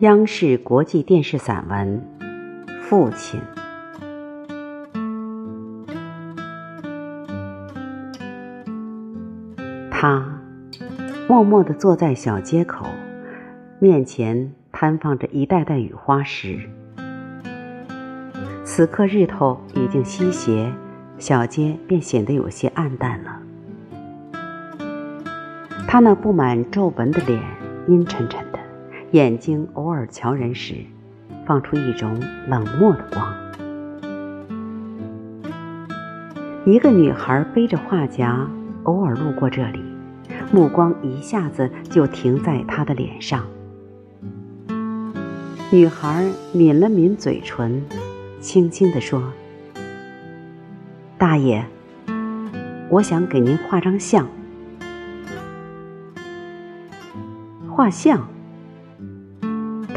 [0.00, 2.02] 央视国际电视散文
[2.80, 3.38] 《父亲》。
[9.90, 10.40] 他
[11.28, 12.86] 默默地坐在小街口，
[13.78, 16.58] 面前摊放着一袋袋雨花石。
[18.64, 20.72] 此刻日头已经西斜，
[21.18, 23.38] 小街便显得有些暗淡了。
[25.86, 27.38] 他那布满皱纹的脸
[27.86, 28.49] 阴沉沉。
[29.12, 30.76] 眼睛偶尔瞧人时，
[31.44, 33.34] 放出一种冷漠的光。
[36.64, 38.48] 一个女孩背着画夹，
[38.84, 39.82] 偶尔路过这里，
[40.52, 43.44] 目光一下子就停在他的脸上。
[45.72, 47.82] 女孩抿了抿嘴唇，
[48.40, 49.32] 轻轻地说
[51.18, 51.66] ：“大爷，
[52.88, 54.28] 我想给您画张像。”
[57.68, 58.28] 画像。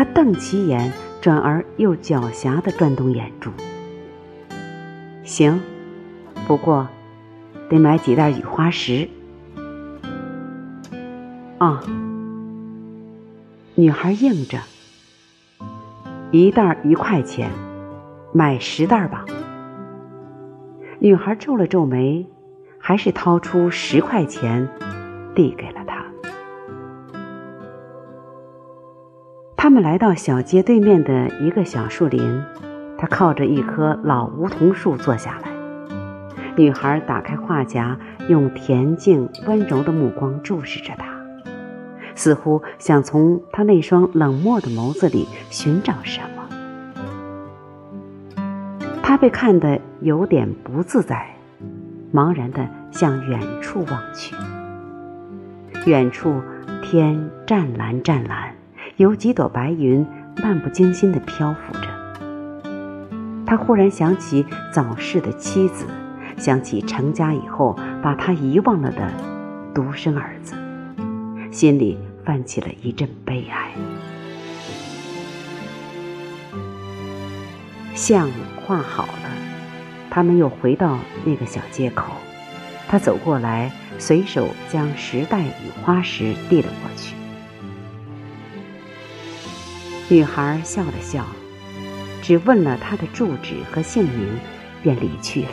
[0.00, 3.50] 他瞪起眼，转而又狡黠地转动眼珠。
[5.24, 5.60] 行，
[6.46, 6.88] 不过
[7.68, 9.06] 得买几袋雨花石。
[11.58, 11.82] 啊，
[13.74, 14.58] 女孩应着，
[16.30, 17.50] 一袋一块钱，
[18.32, 19.26] 买十袋吧。
[20.98, 22.26] 女孩皱了皱眉，
[22.78, 24.66] 还是掏出十块钱，
[25.34, 25.79] 递给了
[29.62, 29.68] 他。
[29.68, 32.42] 们来到小街对面的一个小树林，
[32.96, 35.50] 他靠着一棵老梧桐树坐下来。
[36.56, 41.06] 女孩打开画夹，用恬静温柔的目光注视着他，
[42.14, 46.48] 似乎想从他那双冷漠的眸子里寻找什么。
[49.02, 51.36] 他被看得有点不自在，
[52.14, 54.34] 茫然地向远处望去。
[55.84, 56.42] 远处
[56.82, 58.54] 天湛蓝湛蓝。
[59.00, 60.06] 有几朵白云
[60.42, 61.88] 漫不经心地漂浮着。
[63.46, 65.86] 他忽然想起早逝的妻子，
[66.36, 69.10] 想起成家以后把他遗忘了的
[69.74, 70.54] 独生儿子，
[71.50, 73.72] 心里泛起了一阵悲哀。
[77.94, 78.28] 像
[78.66, 79.30] 画好了，
[80.10, 82.12] 他们又回到那个小街口。
[82.86, 87.14] 他走过来，随手将十袋雨花石递了过去。
[90.12, 91.24] 女孩笑了笑，
[92.20, 94.40] 只问了他的住址和姓名，
[94.82, 95.48] 便离去了。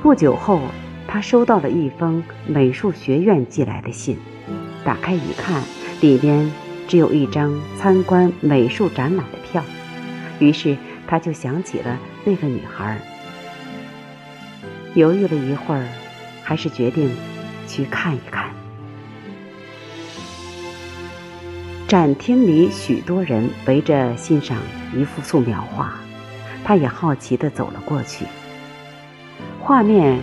[0.00, 0.62] 不久后，
[1.06, 4.16] 他收到了一封美术学院寄来的信，
[4.82, 5.62] 打开一看，
[6.00, 6.50] 里面
[6.88, 9.62] 只有一张参观美术展览的票。
[10.38, 12.98] 于是，他就想起了那个女孩，
[14.94, 15.86] 犹豫了一会儿，
[16.42, 17.14] 还是决定
[17.66, 18.48] 去看一看。
[21.88, 24.58] 展厅里许多人围着欣赏
[24.94, 25.90] 一幅素描画，
[26.62, 28.26] 他也好奇地走了过去。
[29.58, 30.20] 画面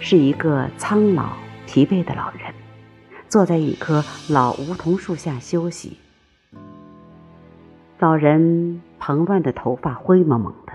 [0.00, 1.34] 是一个苍老
[1.66, 2.54] 疲惫的老人，
[3.28, 5.98] 坐在一棵老梧桐树下休息。
[7.98, 10.72] 老人蓬乱的头发灰蒙蒙的，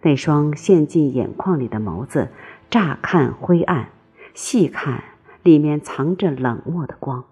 [0.00, 2.30] 那双陷进眼眶里的眸子，
[2.70, 3.90] 乍看灰暗，
[4.32, 5.04] 细看
[5.42, 7.26] 里面藏着冷漠的光。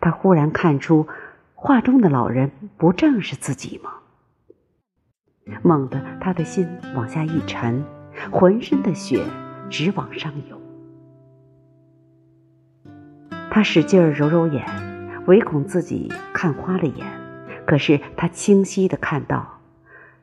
[0.00, 1.06] 他忽然看出，
[1.54, 3.92] 画中的老人不正是自己吗？
[5.62, 7.84] 猛地，他的心往下一沉，
[8.30, 9.24] 浑身的血
[9.68, 10.58] 直往上涌。
[13.50, 14.64] 他使劲揉揉眼，
[15.26, 17.06] 唯恐自己看花了眼。
[17.66, 19.60] 可是他清晰的看到，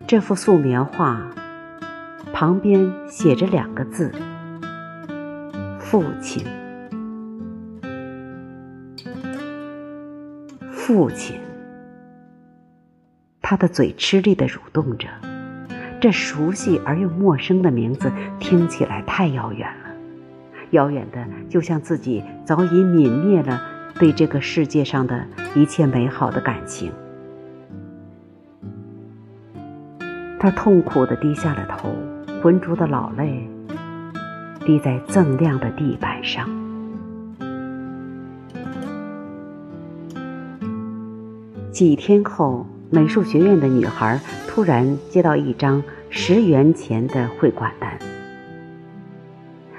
[0.07, 1.29] 这幅素描画
[2.33, 4.11] 旁边写着两个字：
[5.79, 6.45] 父亲。
[10.87, 11.35] 父亲，
[13.41, 15.09] 他的嘴吃力地蠕动着，
[15.99, 19.89] 这熟悉而又陌生的名字听起来太遥远了，
[20.69, 23.61] 遥远的就像自己早已泯灭了
[23.95, 26.89] 对这个世界上的一切美好的感情。
[30.39, 31.93] 他痛苦地低下了头，
[32.41, 33.45] 浑浊的老泪
[34.65, 36.49] 滴在锃亮的地板上。
[41.77, 47.99] 几天后，美术学院的女孩突然接到一张十元钱的汇款单，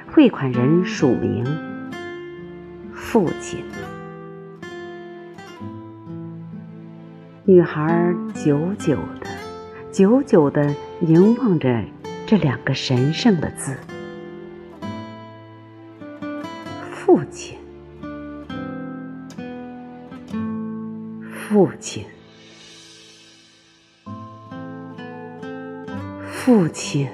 [0.06, 1.44] 汇款人署名
[2.94, 3.64] “父亲”。
[7.44, 9.26] 女孩久久的、
[9.90, 11.82] 久久的凝望着
[12.24, 13.76] 这两个神圣的字
[16.94, 17.58] ，“父亲”。
[21.48, 22.04] 父亲，
[26.30, 27.08] 父亲。